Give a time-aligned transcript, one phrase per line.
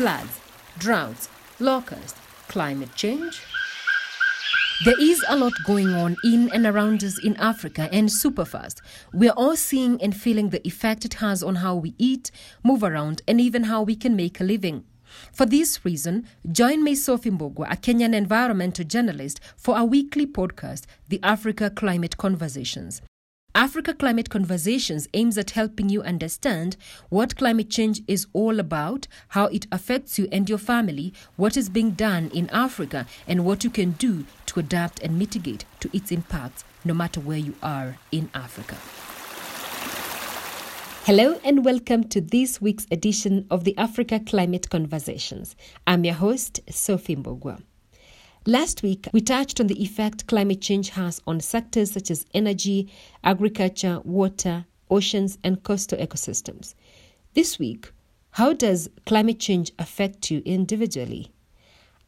[0.00, 0.40] floods,
[0.78, 1.28] droughts,
[1.58, 2.18] locusts,
[2.48, 3.42] climate change?
[4.86, 8.80] There is a lot going on in and around us in Africa and super fast.
[9.12, 12.30] We are all seeing and feeling the effect it has on how we eat,
[12.62, 14.84] move around, and even how we can make a living.
[15.34, 20.86] For this reason, join me, Sophie Mbugua, a Kenyan environmental journalist, for our weekly podcast,
[21.10, 23.02] The Africa Climate Conversations.
[23.54, 26.76] Africa Climate Conversations aims at helping you understand
[27.08, 31.68] what climate change is all about, how it affects you and your family, what is
[31.68, 36.12] being done in Africa, and what you can do to adapt and mitigate to its
[36.12, 38.76] impacts, no matter where you are in Africa.
[41.04, 45.56] Hello and welcome to this week's edition of the Africa Climate Conversations.
[45.88, 47.60] I'm your host, Sophie Mbugua.
[48.46, 52.90] Last week, we touched on the effect climate change has on sectors such as energy,
[53.22, 56.74] agriculture, water, oceans, and coastal ecosystems.
[57.34, 57.92] This week,
[58.30, 61.30] how does climate change affect you individually?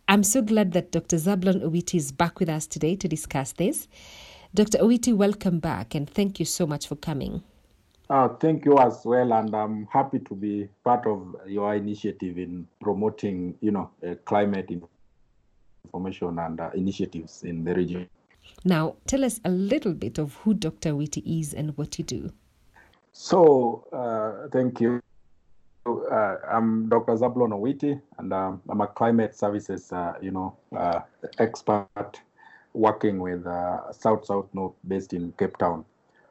[0.08, 1.16] I'm so glad that Dr.
[1.16, 3.86] Zablone Owiti is back with us today to discuss this.
[4.54, 4.78] Dr.
[4.78, 7.42] Owiti, welcome back and thank you so much for coming.
[8.08, 12.66] Uh, thank you as well, and I'm happy to be part of your initiative in
[12.80, 14.70] promoting, you know, uh, climate
[15.92, 18.08] information and uh, initiatives in the region.
[18.64, 20.92] Now, tell us a little bit of who Dr.
[20.92, 22.30] Owiti is and what you do.
[23.12, 25.00] So, uh, thank you.
[25.84, 27.12] Uh, I'm Dr.
[27.16, 31.00] Zablone and um, I'm a climate services, uh, you know, uh,
[31.38, 32.20] expert
[32.72, 35.84] working with uh, SouthSouthNorth, based in Cape Town.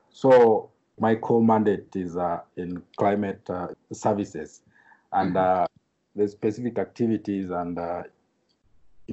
[0.09, 2.17] So, my core mandate is
[2.57, 3.47] in climate
[3.91, 4.61] services,
[5.11, 7.79] and the specific activities and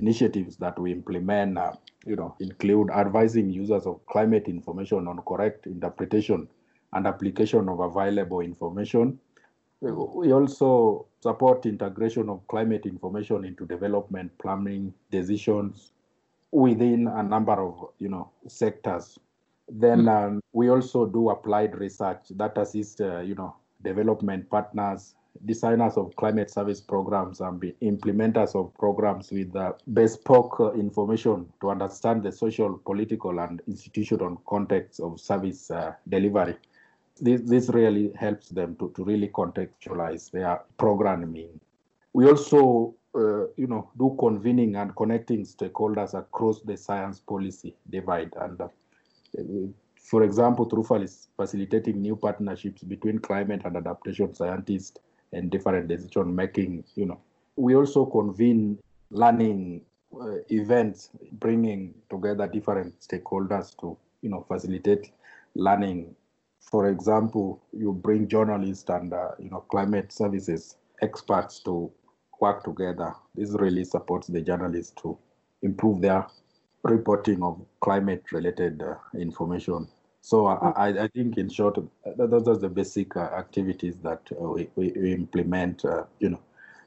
[0.01, 1.73] initiatives that we implement, uh,
[2.07, 6.49] you know, include advising users of climate information on correct interpretation
[6.93, 9.19] and application of available information.
[9.81, 15.93] We also support integration of climate information into development planning decisions
[16.51, 19.19] within a number of, you know, sectors.
[19.69, 20.37] Then mm-hmm.
[20.37, 23.55] um, we also do applied research that assists, uh, you know,
[23.85, 25.15] development partners
[25.45, 31.51] designers of climate service programs and be implementers of programs with uh, bespoke uh, information
[31.61, 36.57] to understand the social, political, and institutional context of service uh, delivery.
[37.21, 41.61] This, this really helps them to, to really contextualize their programming.
[42.13, 48.33] We also, uh, you know, do convening and connecting stakeholders across the science policy divide.
[48.41, 48.69] And uh,
[49.97, 50.85] for example, through
[51.37, 54.99] facilitating new partnerships between climate and adaptation scientists
[55.33, 56.85] and different decision making.
[56.95, 57.21] You know,
[57.57, 58.79] we also convene
[59.11, 59.83] learning
[60.21, 65.13] uh, events, bringing together different stakeholders to you know facilitate
[65.55, 66.15] learning.
[66.61, 71.91] For example, you bring journalists and uh, you know climate services experts to
[72.41, 73.15] work together.
[73.35, 75.19] This really supports the journalists to
[75.63, 76.27] improve their
[76.85, 79.89] reporting of climate related uh, information
[80.29, 81.79] so I, I, think, in short,
[82.19, 86.41] those are the basic uh, activities that uh, we, we, implement, uh, you know,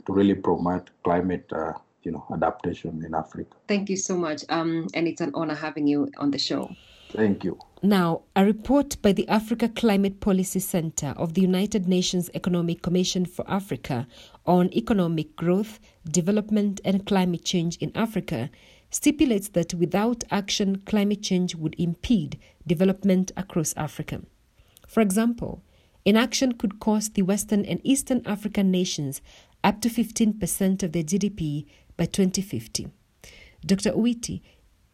[0.06, 3.56] to really promote climate, uh, you know, adaptation in Africa.
[3.68, 6.70] Thank you so much, um, and it's an honor having you on the show.
[7.14, 7.58] Thank you.
[7.82, 13.26] Now, a report by the Africa Climate Policy Center of the United Nations Economic Commission
[13.26, 14.08] for Africa
[14.46, 18.52] on economic growth, development, and climate change in Africa
[18.92, 22.38] stipulates that without action, climate change would impede
[22.68, 24.22] development across Africa.
[24.88, 25.64] For example,
[26.06, 29.22] inaction could cost the Western and Eastern African nations
[29.64, 31.66] up to 15% of their GDP
[31.98, 32.90] by 2050.
[33.66, 33.92] Dr.
[33.92, 34.42] Owiti,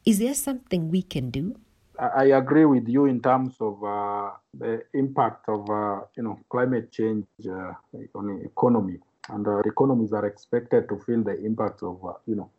[0.05, 1.55] is there something we can do?
[1.99, 6.91] I agree with you in terms of uh, the impact of uh, you know climate
[6.91, 7.73] change uh,
[8.13, 12.35] on the economy, and uh, economies are expected to feel the impact of uh, you
[12.35, 12.51] know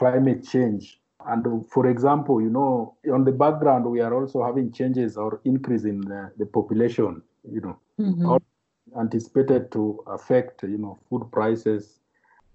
[0.00, 0.98] climate change.
[1.26, 5.84] And for example, you know, on the background, we are also having changes or increase
[5.84, 8.98] in the, the population, you know, mm-hmm.
[8.98, 12.00] anticipated to affect, you know, food prices.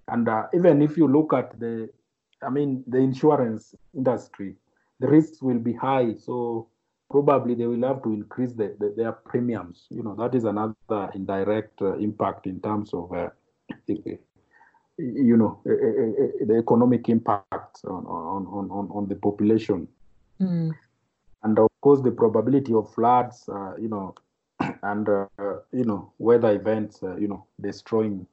[0.08, 1.90] And uh, even if you look at the,
[2.42, 4.56] I mean, the insurance industry,
[5.00, 6.16] the risks will be high.
[6.18, 6.68] So
[7.12, 9.86] probably they will have to increase the, the, their premiums.
[9.92, 13.30] You know, that is another indirect uh, impact in terms of uh,
[14.98, 19.88] you know, the economic impact on, on, on, on the population.
[20.40, 20.74] Mm.
[21.44, 24.16] And of course, the probability of floods, uh, you know,
[24.84, 25.28] and, uh,
[25.72, 28.26] you know, weather events, uh, you know, destroying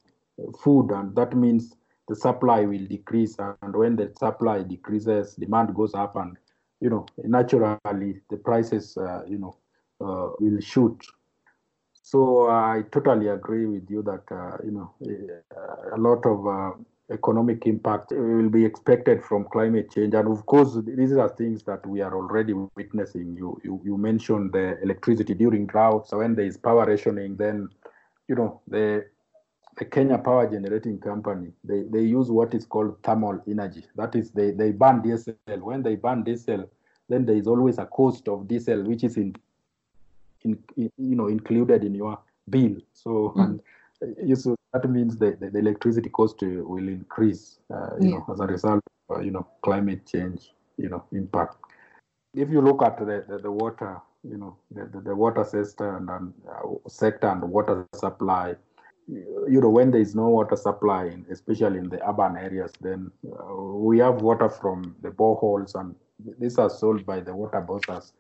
[0.63, 0.91] food.
[0.91, 1.75] And that means
[2.09, 3.37] the supply will decrease.
[3.39, 6.17] And when the supply decreases, demand goes up.
[6.17, 6.37] And,
[6.81, 9.57] you know, naturally, the prices, uh, you know,
[10.01, 11.05] uh, will shoot.
[12.03, 14.95] So I totally agree with you that uh, you know
[15.95, 16.73] a lot of uh,
[17.11, 21.87] economic impact will be expected from climate change, and of course these are things that
[21.87, 23.37] we are already witnessing.
[23.37, 26.11] You you, you mentioned the electricity during droughts.
[26.11, 27.69] So when there is power rationing, then
[28.29, 29.07] you know the
[29.79, 33.87] the Kenya Power Generating Company, they, they use what is called thermal energy.
[33.97, 35.35] That is, they, they burn diesel.
[35.47, 36.71] When they burn diesel,
[37.09, 39.35] then there is always a cost of diesel, which is in,
[40.45, 42.19] in, in you know included in your
[42.49, 42.77] bill.
[42.93, 43.45] So mm.
[43.45, 43.61] and
[44.03, 48.15] uh, so that means the, the, electricity cost will increase, uh, you yeah.
[48.17, 51.57] know, as a result of, uh, you know, climate change, you know, impact.
[52.35, 55.97] If you look at the, the, the water, you know, the, the, the water sector
[55.97, 58.55] and, and uh, sector and water supply,
[59.09, 63.55] you know, when there is no water supply, especially in the urban areas, then uh,
[63.55, 65.95] we have water from the boreholes, and
[66.39, 68.13] these are sold by the water bosses.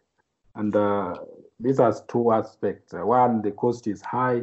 [0.55, 1.15] And uh,
[1.63, 2.93] these has two aspects.
[2.93, 4.43] One, the cost is high.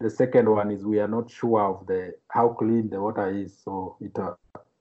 [0.00, 3.56] The second one is we are not sure of the how clean the water is,
[3.64, 4.34] so it uh,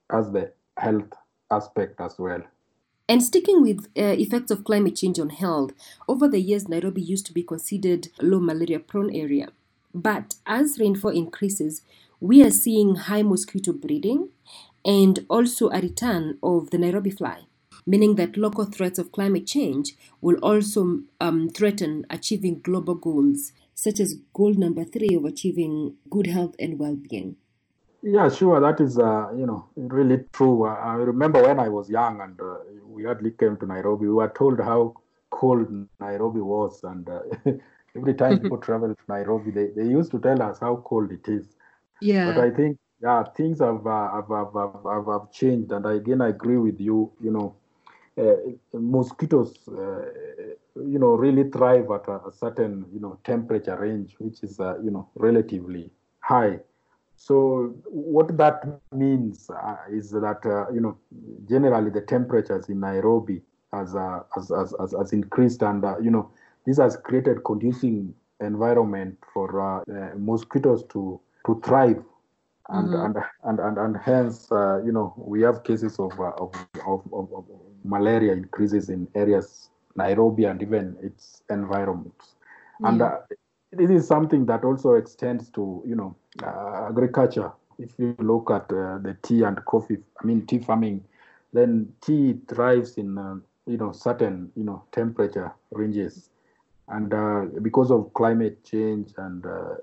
[0.10, 1.13] has the health
[1.50, 2.42] aspect as well.
[3.07, 5.71] And sticking with uh, effects of climate change on health,
[6.07, 9.50] over the years, Nairobi used to be considered a low malaria prone area.
[9.94, 11.81] But as rainfall increases,
[12.19, 14.30] we are seeing high mosquito breeding
[14.86, 17.42] and also a return of the Nairobi fly,
[17.85, 24.00] meaning that local threats of climate change will also um, threaten achieving global goals, such
[24.00, 27.35] as goal number three of achieving good health and well being.
[28.01, 28.59] Yeah, sure.
[28.59, 30.65] That is, uh, you know, really true.
[30.65, 34.13] Uh, I remember when I was young and uh, we hardly came to Nairobi, we
[34.13, 34.94] were told how
[35.31, 35.68] cold
[36.00, 37.21] Nairobi was, and uh,
[37.95, 41.27] Every time people travel to Nairobi, they, they used to tell us how cold it
[41.27, 41.56] is.
[42.01, 42.25] Yeah.
[42.25, 44.53] But I think yeah, things have uh, have, have,
[44.86, 47.12] have, have, changed, and again, I agree with you.
[47.21, 47.56] You know,
[48.74, 50.06] mosquitoes, uh,
[50.75, 54.77] you know, really thrive at a, a, certain you know temperature range, which is uh,
[54.83, 56.60] you know relatively high.
[57.15, 60.98] So what that means uh, is that uh, you know
[61.48, 66.30] generally the temperatures in Nairobi has uh, has, has, has, increased, and you know
[66.65, 68.06] this has created conducive
[68.39, 72.04] environment for uh, uh, mosquitoes to to thrive
[72.69, 73.06] and mm-hmm.
[73.06, 76.54] and, and and and hence uh, you know we have cases of, uh, of,
[76.86, 77.45] of, of, of
[77.83, 82.36] malaria increases in areas Nairobi and even its environments
[82.80, 82.89] yeah.
[82.89, 83.18] and uh,
[83.71, 88.69] this is something that also extends to you know uh, agriculture if you look at
[88.69, 91.04] the tea and coffee I mean tea farming
[91.51, 96.30] then tea thrives in you know certain you know temperature ranges
[96.89, 99.75] and uh, because of climate change and uh,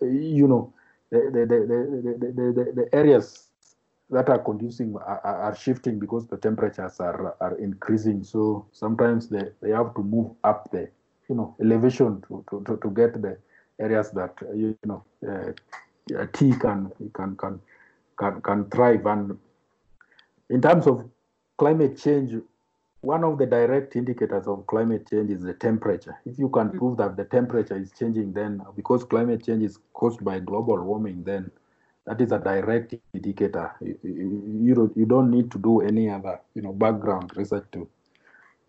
[0.00, 0.72] you know
[1.10, 3.48] the the, the, the, areas
[4.10, 8.24] that are conducing are, are, shifting because the temperatures are, are increasing.
[8.24, 10.88] So sometimes they, they have to move up the
[11.28, 13.38] you know elevation to, to, to, get the
[13.78, 15.52] areas that you know uh,
[16.32, 17.60] tea can can can
[18.18, 19.06] can can thrive.
[19.06, 19.38] And
[20.50, 21.08] in terms of
[21.58, 22.32] climate change
[23.00, 26.18] one of the direct indicators of climate change is the temperature.
[26.24, 26.78] If you can mm.
[26.78, 31.22] prove that the temperature is changing, then because climate change is caused by global warming,
[31.24, 31.50] then
[32.06, 33.72] that is a direct indicator.
[33.80, 37.88] You, you, don't, you don't need to do any other you know background research to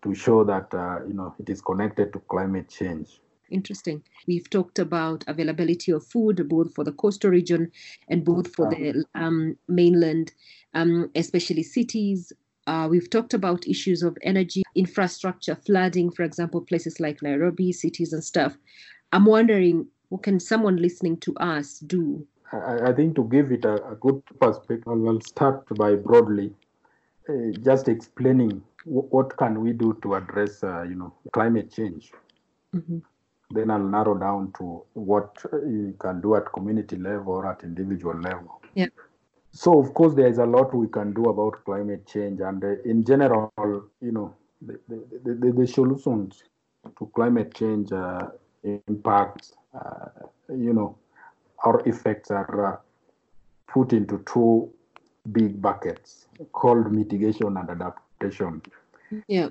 [0.02, 3.20] to show that uh, you know it is connected to climate change.
[3.50, 4.02] Interesting.
[4.28, 7.72] We've talked about availability of food both for the coastal region
[8.08, 10.32] and both for the um, mainland,
[10.74, 12.32] um, especially cities,
[12.70, 18.12] uh, we've talked about issues of energy, infrastructure, flooding, for example, places like Nairobi, cities
[18.12, 18.56] and stuff.
[19.12, 22.24] I'm wondering, what can someone listening to us do?
[22.52, 26.52] I, I think to give it a, a good perspective, I'll start by broadly
[27.28, 32.12] uh, just explaining w- what can we do to address, uh, you know, climate change.
[32.72, 32.98] Mm-hmm.
[33.50, 38.14] Then I'll narrow down to what you can do at community level or at individual
[38.14, 38.60] level.
[38.74, 38.86] Yeah.
[39.52, 42.80] So, of course, there is a lot we can do about climate change, and uh,
[42.84, 43.52] in general,
[44.00, 46.44] you know, the, the, the, the solutions
[46.98, 48.28] to climate change uh,
[48.62, 50.06] impacts, uh,
[50.48, 50.96] you know,
[51.64, 52.76] our effects are uh,
[53.66, 54.70] put into two
[55.32, 58.62] big buckets called mitigation and adaptation.
[59.26, 59.48] Yeah.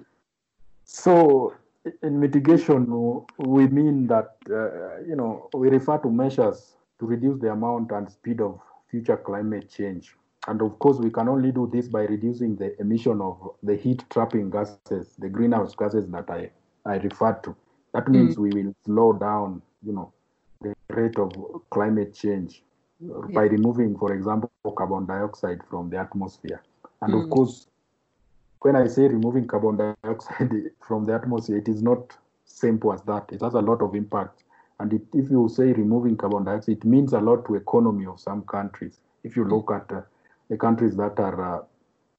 [0.85, 1.55] So,
[2.01, 7.51] in mitigation, we mean that, uh, you know, we refer to measures to reduce the
[7.51, 10.15] amount and speed of future climate change.
[10.47, 14.03] And of course, we can only do this by reducing the emission of the heat
[14.09, 16.49] trapping gases, the greenhouse gases that I,
[16.85, 17.55] I referred to.
[17.93, 18.13] That mm.
[18.13, 18.39] means mm.
[18.39, 20.13] we will slow down, you know,
[20.61, 21.31] the rate of
[21.69, 22.63] climate change
[22.99, 23.15] yeah.
[23.33, 26.63] by removing, for example, carbon dioxide from the atmosphere.
[27.01, 27.23] And mm.
[27.23, 27.67] of course,
[28.61, 30.51] when I say removing carbon dioxide
[30.87, 32.15] from the atmosphere, it is not
[32.45, 33.29] simple as that.
[33.31, 34.43] It has a lot of impact.
[34.79, 38.19] And it, if you say removing carbon dioxide, it means a lot to economy of
[38.19, 38.99] some countries.
[39.23, 40.01] If you look at uh,
[40.49, 41.63] the countries that are uh,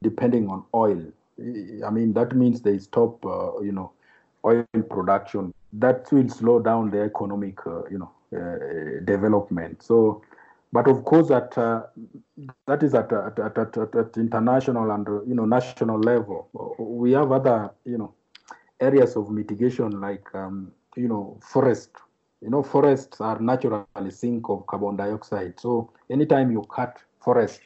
[0.02, 1.02] depending on oil,
[1.38, 3.92] I mean that means they stop, uh, you know,
[4.44, 5.54] oil production.
[5.72, 9.82] That will slow down the economic, uh, you know, uh, development.
[9.82, 10.22] So,
[10.72, 11.82] but of course, that uh,
[12.66, 16.48] that is at, at, at, at, at international and you know national level.
[16.78, 18.14] We have other, you know,
[18.80, 21.90] areas of mitigation like um, you know forest
[22.40, 27.60] you know forests are naturally sink of carbon dioxide so anytime you cut forest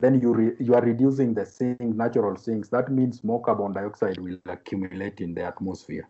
[0.00, 4.18] then you re- you are reducing the sink natural sinks that means more carbon dioxide
[4.18, 6.08] will accumulate in the atmosphere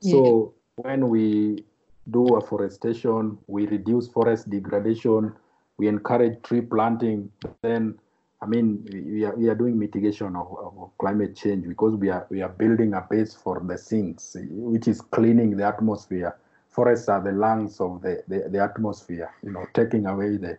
[0.00, 0.12] yeah.
[0.12, 1.64] so when we
[2.10, 5.32] do afforestation we reduce forest degradation
[5.78, 7.30] we encourage tree planting
[7.62, 7.98] then
[8.42, 12.26] I mean, we are, we are doing mitigation of, of, climate change because we are
[12.30, 16.36] we are building a base for the sinks, which is cleaning the atmosphere.
[16.70, 20.58] Forests are the lungs of the, the, the atmosphere, you know, taking away the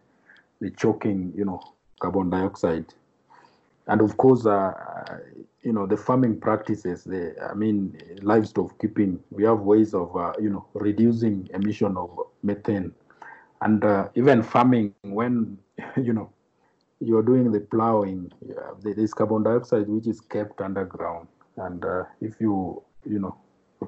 [0.59, 1.59] the choking, you know,
[1.99, 2.85] carbon dioxide.
[3.87, 4.73] And of course, uh,
[5.63, 10.33] you know, the farming practices, the I mean, livestock keeping, we have ways of, uh,
[10.39, 12.11] you know, reducing emission of
[12.43, 12.93] methane.
[13.61, 15.57] And uh, even farming, when,
[15.97, 16.31] you know,
[17.01, 21.27] you're doing the plowing, yeah, there is carbon dioxide which is kept underground,
[21.57, 23.35] and uh, if you you know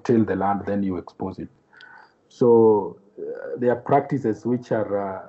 [0.03, 1.48] till the land, then you expose it.
[2.33, 5.21] So uh, there are practices which are uh,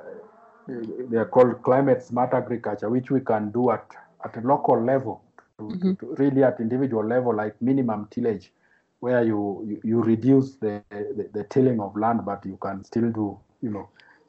[1.10, 3.86] they are called climate smart agriculture, which we can do at
[4.24, 5.22] at a local level,
[5.58, 5.94] to, mm-hmm.
[5.94, 8.52] to, to really at individual level, like minimum tillage,
[9.00, 13.10] where you you, you reduce the, the, the tilling of land, but you can still
[13.10, 13.88] do you know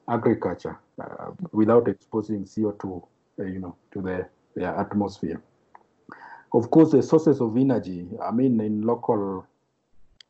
[0.10, 3.01] agriculture uh, without exposing CO2
[3.39, 5.41] uh, you know, to the, the atmosphere.
[6.53, 9.46] Of course, the sources of energy, I mean, in local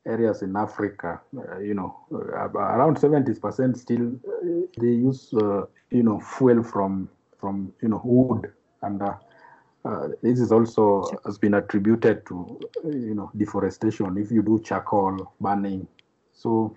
[0.05, 6.03] areas in Africa, uh, you know, uh, around 70% still uh, they use, uh, you
[6.03, 7.09] know, fuel from,
[7.39, 8.51] from you know, wood.
[8.81, 14.17] And uh, this is also has been attributed to, you know, deforestation.
[14.17, 15.87] If you do charcoal burning,
[16.33, 16.75] so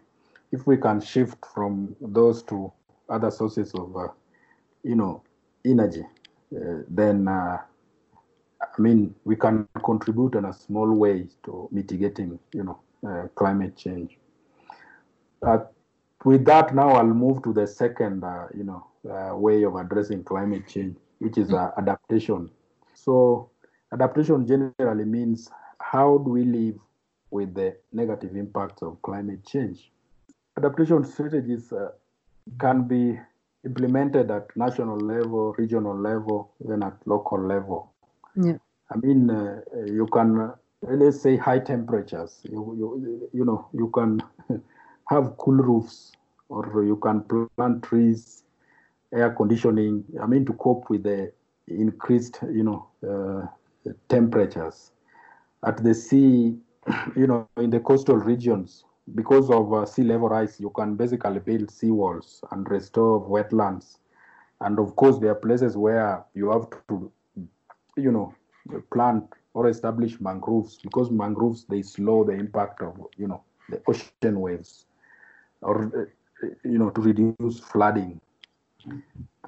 [0.52, 2.73] if we can shift from those to
[3.08, 3.94] other sources of,
[4.82, 5.23] you know,
[5.64, 6.04] energy,
[6.56, 7.58] uh, then uh,
[8.62, 12.78] I mean we can contribute in a small way to mitigating, you know,
[13.35, 14.19] climate change.
[16.25, 18.25] with that, now I'll move to the second,
[18.55, 18.87] you know,
[19.37, 22.50] way of addressing climate change, which is adaptation.
[22.95, 23.50] So
[23.93, 25.50] adaptation generally means
[25.81, 26.78] how do we live
[27.31, 29.90] with the negative impacts of climate change.
[30.57, 31.90] Adaptation strategies uh,
[32.59, 33.19] can be
[33.64, 37.93] implemented at national level, regional level, even at local level.
[38.35, 38.57] Yeah.
[38.90, 42.40] I mean, uh, you can uh, let's say high temperatures.
[42.44, 44.20] You you you know you can
[45.08, 46.12] have cool roofs,
[46.49, 47.23] or you can
[47.56, 48.44] plant trees,
[49.12, 50.04] air conditioning.
[50.23, 51.32] I mean, to cope with the
[51.66, 53.47] increased you know uh,
[54.08, 54.92] temperatures.
[55.64, 56.56] At the sea,
[57.16, 61.40] you know, in the coastal regions, because of uh, sea level rise, you can basically
[61.40, 63.99] build seawalls and restore wetlands.
[64.61, 67.11] And of course, there are places where you have to,
[67.97, 68.35] you know,
[68.92, 69.25] plant
[69.55, 74.87] or establish mangroves because mangroves they slow the impact of you know the ocean waves,
[75.62, 75.87] or
[76.43, 78.21] uh, you know to reduce flooding.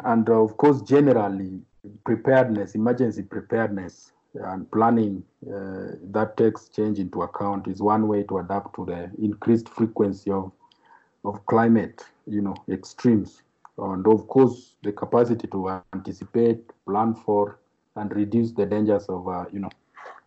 [0.05, 1.63] And uh, of course, generally
[2.05, 8.39] preparedness, emergency preparedness and planning uh, that takes change into account is one way to
[8.39, 10.53] adapt to the increased frequency of
[11.25, 13.43] of climate you know extremes
[13.79, 17.43] and of course the capacity to anticipate plan for
[17.79, 19.71] and reduce the dangers of uh, you know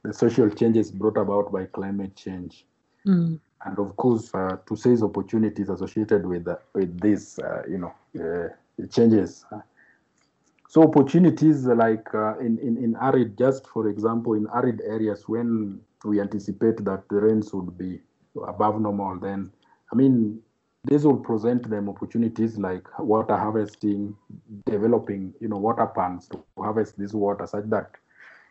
[0.03, 2.65] the social changes brought about by climate change
[3.05, 3.39] mm.
[3.65, 7.93] and of course uh, to seize opportunities associated with uh, with these uh, you know
[8.19, 8.49] uh,
[8.87, 9.45] changes
[10.73, 15.79] so opportunities like uh, in, in, in arid, just for example, in arid areas, when
[16.03, 17.99] we anticipate that the rains would be
[18.47, 19.51] above normal, then,
[19.91, 20.41] I mean,
[20.83, 24.15] this will present them opportunities like water harvesting,
[24.65, 27.91] developing, you know, water pans to harvest this water such that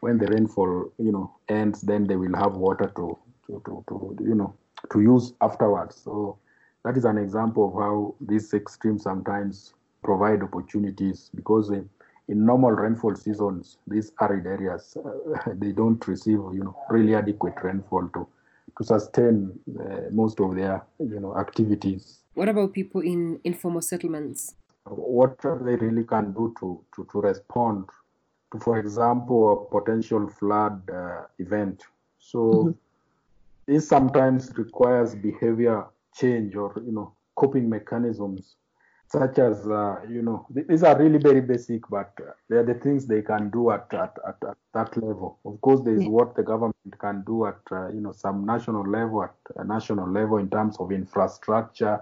[0.03, 3.17] when the rainfall, you know, ends, then they will have water to,
[3.47, 4.53] to, to, to you know,
[4.91, 5.95] to use afterwards.
[6.03, 6.39] So
[6.85, 11.83] that is an example of how these extremes sometimes provide opportunities because they,
[12.27, 17.55] in normal rainfall seasons, these arid areas, uh, they don't receive, you know, really adequate
[17.63, 18.27] rainfall to,
[18.77, 22.19] to sustain uh, most of their, you know, activities.
[22.35, 24.57] What about people in informal settlements?
[24.85, 27.89] What they really can do to, to, to respond
[28.61, 31.83] for example, a potential flood uh, event.
[32.19, 32.71] So mm-hmm.
[33.67, 38.57] this sometimes requires behavior change or, you know, coping mechanisms
[39.13, 42.75] such as uh, you know these are really very basic but uh, they are the
[42.75, 46.09] things they can do at, at, at, at that level of course there is yeah.
[46.09, 50.11] what the government can do at uh, you know some national level at a national
[50.11, 52.01] level in terms of infrastructure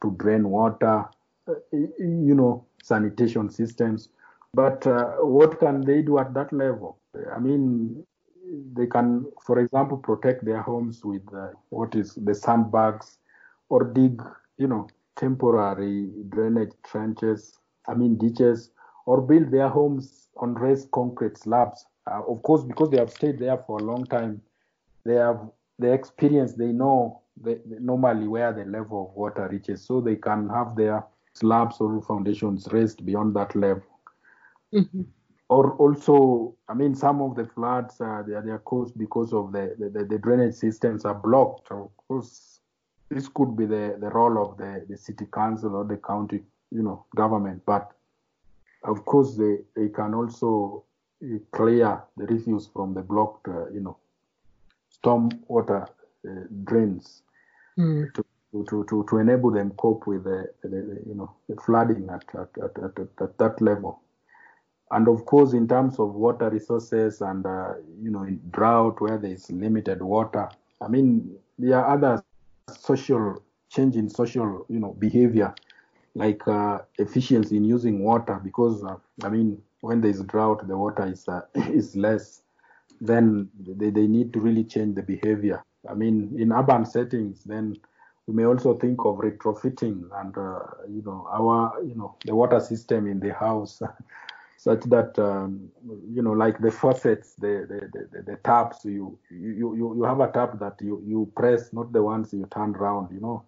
[0.00, 1.04] to drain water
[1.48, 4.10] uh, you know sanitation systems
[4.54, 5.04] but uh,
[5.36, 6.98] what can they do at that level
[7.36, 8.04] i mean
[8.74, 13.18] they can for example protect their homes with uh, what is the sandbags
[13.68, 14.22] or dig
[14.58, 17.58] you know temporary drainage trenches,
[17.88, 18.70] I mean ditches,
[19.06, 21.86] or build their homes on raised concrete slabs.
[22.10, 24.42] Uh, of course, because they have stayed there for a long time,
[25.04, 25.40] they have
[25.78, 26.54] the experience.
[26.54, 30.76] They know the, the, normally where the level of water reaches, so they can have
[30.76, 33.82] their slabs or foundations raised beyond that level.
[34.74, 35.02] Mm-hmm.
[35.48, 39.32] Or also, I mean, some of the floods uh, they are, they are caused because
[39.32, 41.70] of the, the, the drainage systems are blocked.
[41.70, 42.60] Of course,
[43.10, 46.40] this could be the, the role of the, the city council or the county,
[46.70, 47.62] you know, government.
[47.66, 47.92] But
[48.84, 50.84] of course, they, they can also
[51.22, 53.98] uh, clear the refuse from the blocked, uh, you know,
[54.88, 55.86] storm water
[56.26, 56.30] uh,
[56.64, 57.22] drains
[57.78, 58.12] mm.
[58.14, 62.08] to, to, to, to enable them cope with the, the, the you know the flooding
[62.08, 64.00] at, at, at, at, at that level.
[64.90, 69.18] And of course, in terms of water resources and uh, you know in drought where
[69.18, 70.48] there is limited water,
[70.80, 72.22] I mean there are other
[72.72, 75.54] social change in social you know behavior
[76.14, 81.06] like uh, efficiency in using water because uh, i mean when there's drought the water
[81.06, 82.42] is uh, is less
[83.00, 85.62] then they, they need to really change the behavior.
[85.88, 87.76] I mean in urban settings then
[88.26, 92.60] we may also think of retrofitting and uh, you know our you know the water
[92.60, 93.82] system in the house
[94.56, 95.68] such that um,
[96.12, 100.20] you know like the faucets the the, the, the taps you, you you you have
[100.20, 103.44] a tap that you you press not the ones you turn around you know.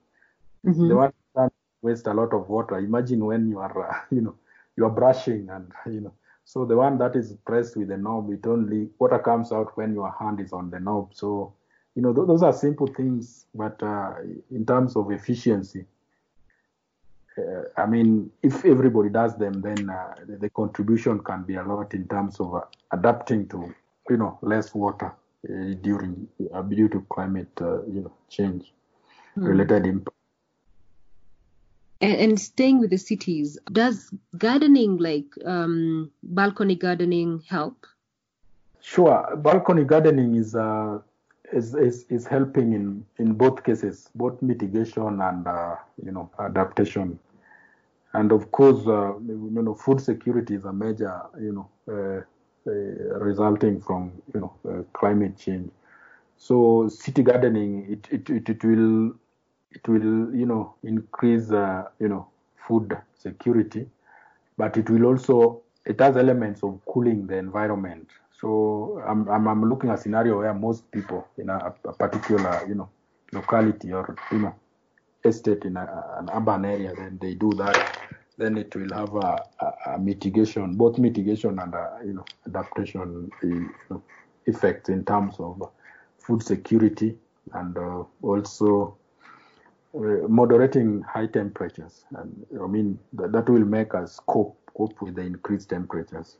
[0.66, 0.88] Mm-hmm.
[0.88, 2.78] the one that waste a lot of water.
[2.78, 4.34] Imagine when you are uh, you know
[4.76, 6.12] you are brushing and you know.
[6.44, 9.94] So the one that is pressed with the knob it only water comes out when
[9.94, 11.14] your hand is on the knob.
[11.14, 11.54] So
[11.94, 14.14] you know th- those are simple things but uh,
[14.50, 15.86] in terms of efficiency
[17.76, 21.92] I mean, if everybody does them, then uh, the, the, contribution can be a lot
[21.92, 23.74] in terms of uh, adapting to,
[24.08, 25.12] you know, less water
[25.48, 28.72] uh, during uh, due to climate, uh, you know, change
[29.36, 29.46] mm.
[29.46, 30.16] related impact.
[32.00, 37.86] And, and, staying with the cities, does gardening, like um, balcony gardening, help?
[38.80, 40.54] Sure, balcony gardening is
[41.52, 47.18] is, is, is helping in, in both cases, both mitigation and uh, you know adaptation.
[48.16, 52.22] And of course, uh, you know, food security is a major, you know, uh,
[52.66, 55.70] uh, resulting from you know uh, climate change.
[56.38, 59.14] So city gardening, it, it, it, it will
[59.70, 62.26] it will you know increase uh, you know
[62.66, 63.86] food security,
[64.56, 68.08] but it will also it has elements of cooling the environment.
[68.40, 72.64] So I'm, I'm, I'm looking at a scenario where most people in a, a particular
[72.66, 72.88] you know
[73.32, 74.54] locality or you know
[75.26, 77.98] estate in a, an urban area, then they do that.
[78.38, 83.30] Then it will have a, a, a mitigation, both mitigation and a, you know adaptation
[83.42, 84.02] you know,
[84.46, 85.70] effects in terms of
[86.18, 87.16] food security
[87.54, 88.96] and uh, also
[89.94, 92.04] uh, moderating high temperatures.
[92.16, 96.36] And I mean that, that will make us cope cope with the increased temperatures.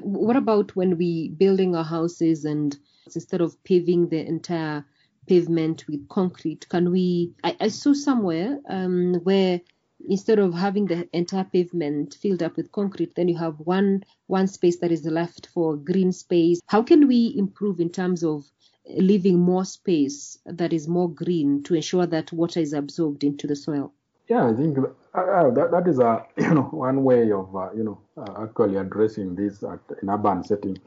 [0.00, 2.76] what about when we building our houses and
[3.14, 4.84] instead of paving the entire
[5.26, 6.68] pavement with concrete?
[6.68, 7.32] Can we?
[7.44, 9.60] I, I saw somewhere um, where
[10.08, 14.46] instead of having the entire pavement filled up with concrete, then you have one one
[14.46, 16.60] space that is left for green space.
[16.66, 18.44] How can we improve in terms of
[18.88, 23.56] leaving more space that is more green to ensure that water is absorbed into the
[23.56, 23.92] soil?
[24.28, 27.70] Yeah, I think uh, uh that that is a you know one way of uh,
[27.74, 30.78] you know uh, actually addressing this at, in urban setting,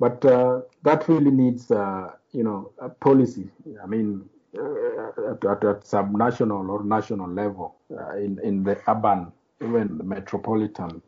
[0.00, 3.50] but uh, that really needs uh, you know a policy.
[3.82, 9.32] I mean, uh, at, at, at subnational or national level uh, in in the urban,
[9.60, 11.02] even the metropolitan.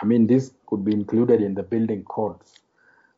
[0.00, 2.60] I mean, this could be included in the building codes,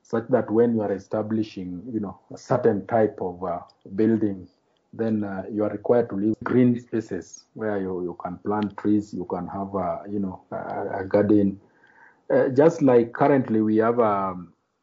[0.03, 3.59] such that when you are establishing, you know, a certain type of uh,
[3.97, 4.49] building,
[4.93, 9.13] then uh, you are required to leave green spaces where you, you can plant trees,
[9.13, 11.61] you can have a, you know, a, a garden.
[12.33, 14.37] Uh, just like currently we have a,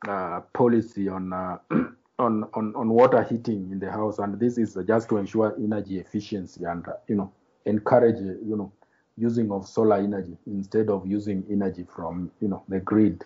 [0.08, 1.58] a policy on uh,
[2.20, 6.00] on, on, on water heating in the house, and this is just to ensure energy
[6.00, 7.32] efficiency and you know
[7.66, 8.72] encourage you know
[9.18, 13.24] using of solar energy instead of using energy from you know the grid.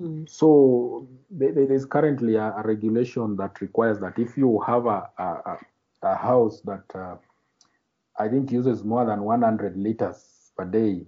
[0.00, 0.28] Mm.
[0.28, 5.56] So there is currently a, a, regulation that requires that if you have a, a,
[6.02, 7.16] a house that uh,
[8.18, 11.06] I think uses more than 100 liters per day,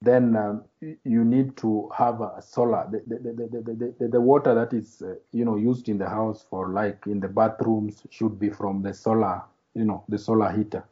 [0.00, 2.88] then um, you need to have a solar.
[2.90, 6.68] The, the, the, the, water that is uh, you know used in the house for
[6.68, 9.42] like in the bathrooms should be from the solar,
[9.74, 10.84] you know, the solar heater.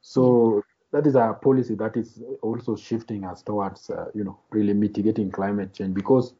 [0.00, 4.72] So that is a policy that is also shifting us towards uh, you know really
[4.72, 6.34] mitigating climate change because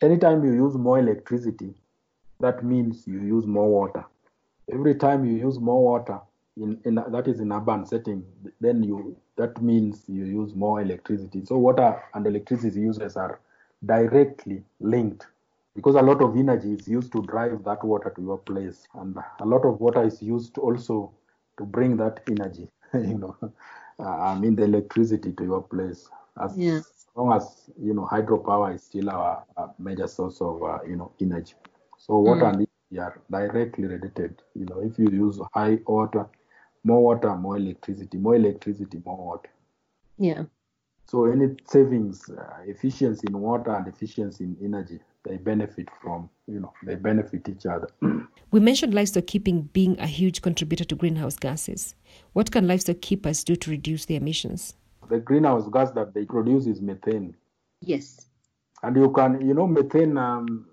[0.00, 1.74] anytime you use more electricity,
[2.40, 4.04] that means you use more water.
[4.72, 6.20] Every time you use more water
[6.56, 8.24] in, in that is in urban setting,
[8.60, 11.44] then you that means you use more electricity.
[11.44, 13.40] So water and electricity uses are
[13.84, 15.26] directly linked
[15.74, 19.16] because a lot of energy is used to drive that water to your place, and
[19.40, 21.12] a lot of water is used also
[21.58, 23.36] to bring that energy, you know,
[23.98, 26.08] uh, I mean the electricity to your place.
[26.40, 26.58] As
[27.16, 31.12] long as you know hydropower is still our, uh major source of uh, you know
[31.20, 31.54] energy.
[31.98, 32.46] So water Mm.
[32.46, 32.56] and
[32.90, 34.42] energy are directly related.
[34.54, 36.26] You know, if you use high water,
[36.86, 39.50] more water, more electricity, more electricity, more water.
[40.18, 40.44] Yeah.
[41.06, 46.60] So any savings, uh, efficiency in water and efficiency in energy, they benefit from, you
[46.60, 47.88] know, they benefit each other.
[48.52, 51.94] We mentioned livestock keeping being a huge contributor to greenhouse gases.
[52.32, 54.74] What can livestock keepers do to reduce their emissions?
[55.08, 57.34] the greenhouse gas that they produce is methane.
[57.80, 58.26] Yes.
[58.82, 60.66] And you can, you know, methane, um,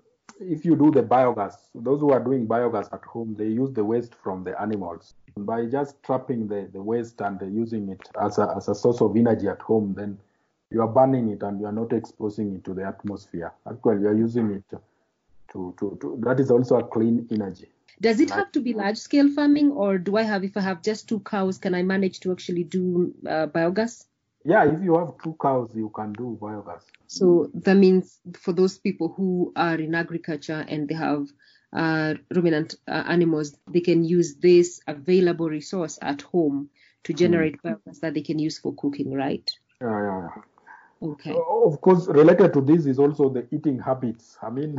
[0.48, 3.84] if you do the biogas, those who are doing biogas at home, they use the
[3.84, 5.14] waste from the animals.
[5.36, 9.16] By just trapping the, the waste and using it as a, as a source of
[9.16, 10.18] energy at home, then
[10.70, 13.52] you are burning it and you are not exposing it to the atmosphere.
[13.68, 14.64] Actually, you are using it
[15.52, 17.68] to, to, to that is also a clean energy.
[18.00, 20.82] Does it have to be large scale farming, or do I have, if I have
[20.82, 24.06] just two cows, can I manage to actually do uh, biogas?
[24.44, 26.82] Yeah, if you have two cows, you can do biogas.
[27.06, 31.26] So that means for those people who are in agriculture and they have
[31.72, 36.68] uh, ruminant uh, animals, they can use this available resource at home
[37.04, 39.50] to generate biogas that they can use for cooking, right?
[39.80, 41.08] Yeah, yeah, yeah.
[41.08, 41.32] Okay.
[41.32, 44.38] Of course, related to this is also the eating habits.
[44.42, 44.76] I mean,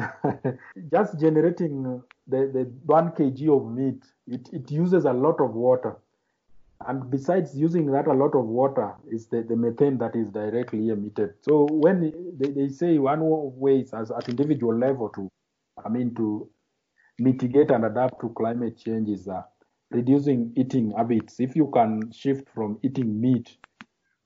[0.91, 5.53] just generating uh, the, the one kg of meat, it, it uses a lot of
[5.53, 5.97] water.
[6.87, 10.89] And besides using that a lot of water is the, the methane that is directly
[10.89, 11.33] emitted.
[11.41, 15.29] So when they, they say one way is as at individual level to,
[15.83, 16.49] I mean, to
[17.17, 19.41] mitigate and adapt to climate change is uh,
[19.91, 21.39] reducing eating habits.
[21.39, 23.57] If you can shift from eating meat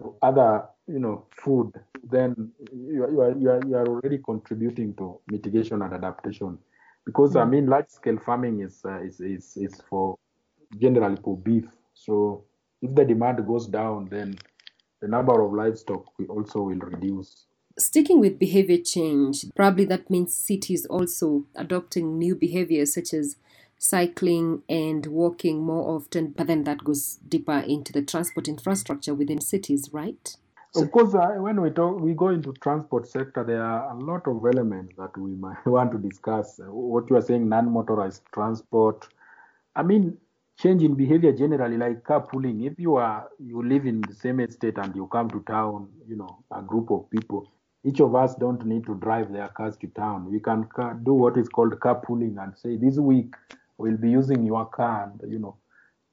[0.01, 1.71] to other, you know, food,
[2.03, 6.57] then you are, you are, you are, you are already contributing to mitigation and adaptation.
[7.05, 10.17] Because I mean, large scale farming is, uh, is is is for
[10.79, 11.65] generally for beef.
[12.05, 12.45] So
[12.81, 14.37] if the demand goes down, then
[15.01, 17.45] the number of livestock will also will reduce.
[17.77, 23.37] Sticking with behavior change, probably that means cities also adopting new behaviors such as
[23.77, 29.39] cycling and walking more often, but then that goes deeper into the transport infrastructure within
[29.39, 30.35] cities, right?
[30.75, 33.43] Of course, uh, when we talk, we go into transport sector.
[33.43, 36.59] There are a lot of elements that we might want to discuss.
[36.63, 39.07] What you are saying, non-motorized transport.
[39.75, 40.17] I mean,
[40.59, 42.65] change in behavior generally, like carpooling.
[42.71, 46.17] If you are you live in the same estate and you come to town, you
[46.17, 47.51] know, a group of people.
[47.83, 50.29] Each of us don't need to drive their cars to town.
[50.31, 53.33] We can ca- do what is called carpooling and say this week
[53.77, 55.55] we'll be using your car, and you know,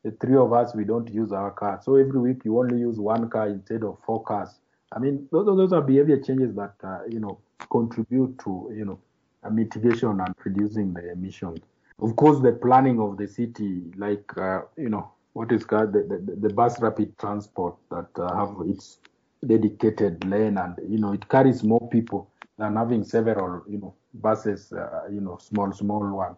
[0.05, 2.99] the three of us we don't use our car so every week you only use
[2.99, 4.61] one car instead of four cars
[4.93, 7.39] i mean those, those are behavior changes that uh, you know
[7.71, 8.99] contribute to you know
[9.51, 11.61] mitigation and reducing the emissions
[12.01, 16.03] of course the planning of the city like uh, you know what is called the,
[16.03, 18.99] the, the bus rapid transport that uh, have its
[19.47, 22.29] dedicated lane and you know it carries more people
[22.59, 26.35] than having several you know buses uh, you know small small one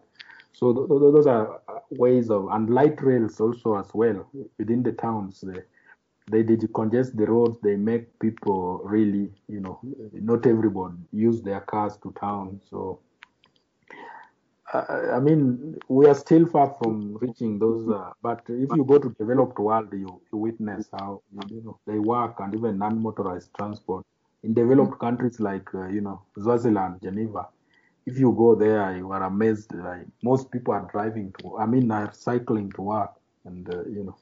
[0.53, 4.27] so th- th- those are uh, ways of and light rails also as well
[4.59, 5.43] within the towns.
[5.47, 7.59] They, they decongest the roads.
[7.63, 9.81] They make people really, you know,
[10.13, 12.61] not everybody use their cars to town.
[12.69, 13.01] So,
[14.75, 17.89] I mean, we are still far from reaching those.
[17.89, 21.99] Uh, but if you go to developed world, you, you witness how you know they
[21.99, 24.05] work and even non-motorized transport
[24.43, 27.49] in developed countries like uh, you know Switzerland, Geneva
[28.07, 29.73] if you go there, you are amazed.
[29.75, 33.13] Like most people are driving to, I mean, are cycling to work,
[33.45, 34.17] and uh, you know,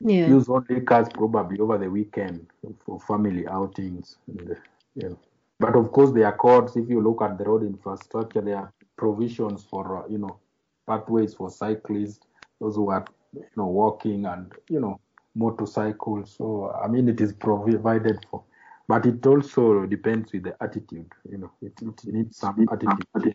[0.00, 0.28] Yeah.
[0.28, 2.46] use only cars probably over the weekend
[2.84, 4.16] for family outings.
[4.28, 4.54] And, uh,
[4.94, 5.18] you know.
[5.58, 6.76] But of course, there are codes.
[6.76, 8.72] If you look at the road infrastructure, there are
[9.02, 10.38] provisions for uh, you know
[10.86, 12.20] pathways for cyclists,
[12.60, 15.00] those who are you know walking and you know
[15.34, 16.34] motorcycles.
[16.38, 18.44] So I mean, it is provided for
[18.88, 23.34] but it also depends with the attitude you know it, it needs some attitude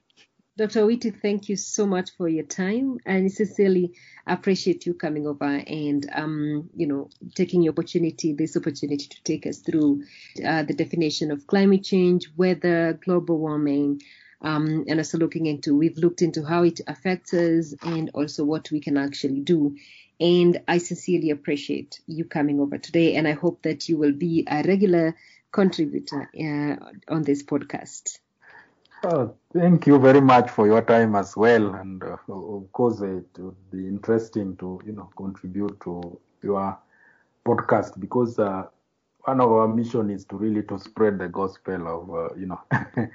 [0.57, 0.81] Dr.
[0.81, 2.97] Owiti, thank you so much for your time.
[3.05, 3.93] I sincerely
[4.25, 9.45] appreciate you coming over and, um, you know, taking the opportunity, this opportunity to take
[9.45, 10.01] us through
[10.43, 14.01] uh, the definition of climate change, weather, global warming,
[14.41, 18.69] um, and also looking into, we've looked into how it affects us and also what
[18.71, 19.75] we can actually do.
[20.19, 23.15] And I sincerely appreciate you coming over today.
[23.15, 25.15] And I hope that you will be a regular
[25.51, 28.19] contributor uh, on this podcast.
[29.03, 33.27] Oh, thank you very much for your time as well, and uh, of course it
[33.37, 36.79] would be interesting to you know contribute to your
[37.45, 38.63] podcast because uh,
[39.19, 42.59] one of our mission is to really to spread the gospel of uh, you know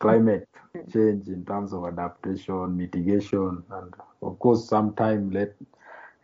[0.00, 0.48] climate
[0.92, 5.54] change in terms of adaptation, mitigation, and of course sometime let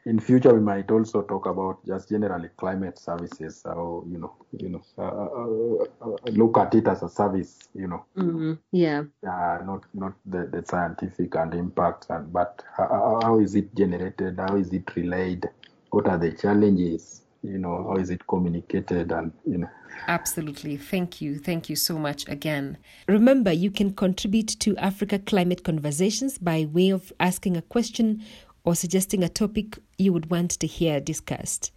[0.06, 4.68] in future we might also talk about just generally climate services or you know you
[4.68, 8.04] know uh, uh, uh, look at it as a service you know.
[8.16, 8.52] Mm-hmm.
[8.72, 9.04] yeah.
[9.22, 14.38] Uh, not not the, the scientific and impact and but how, how is it generated?
[14.38, 15.48] How is it relayed?
[15.90, 19.68] What are the challenges you know how is it communicated and you know
[20.08, 22.76] absolutely thank you thank you so much again
[23.08, 28.22] remember you can contribute to africa climate conversations by way of asking a question
[28.66, 31.70] or suggesting a topic you would want to hear discussed.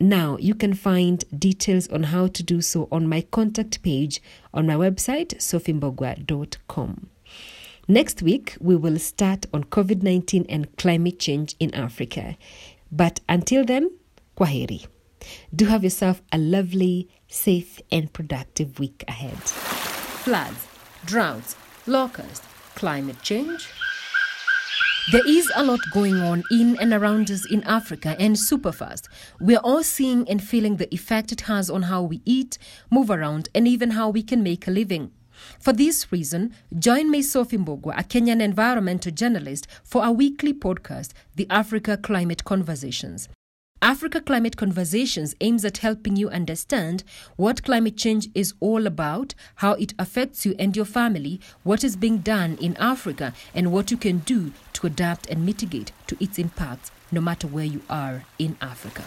[0.00, 4.22] Now, you can find details on how to do so on my contact page
[4.54, 7.10] on my website, sophiembugua.com.
[7.86, 12.38] Next week, we will start on COVID 19 and climate change in Africa.
[12.90, 13.90] But until then,
[14.36, 14.86] kwaheri.
[15.54, 19.38] Do have yourself a lovely, safe, and productive week ahead.
[19.38, 20.66] Floods,
[21.04, 21.56] droughts,
[21.86, 23.68] locusts, climate change
[25.12, 29.08] there is a lot going on in and around us in Africa and super fast.
[29.40, 32.58] We're all seeing and feeling the effect it has on how we eat,
[32.90, 35.10] move around, and even how we can make a living.
[35.58, 41.10] For this reason, join me, Sophie Mbugua, a Kenyan environmental journalist, for our weekly podcast,
[41.34, 43.28] The Africa Climate Conversations.
[43.82, 47.02] Africa Climate Conversations aims at helping you understand
[47.36, 51.96] what climate change is all about, how it affects you and your family, what is
[51.96, 56.38] being done in Africa, and what you can do to adapt and mitigate to its
[56.38, 59.02] impacts no matter where you are in Africa.